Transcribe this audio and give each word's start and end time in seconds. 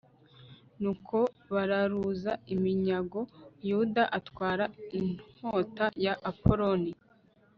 nuko 0.81 1.17
bararuza 1.53 2.31
iminyago, 2.53 3.19
yuda 3.69 4.03
atwara 4.17 4.65
inkota 4.97 5.85
ya 6.05 6.13
apoloni 6.31 6.91